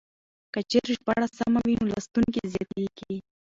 [0.53, 3.15] که چېرې ژباړه سمه وي نو لوستونکي زياتېږي.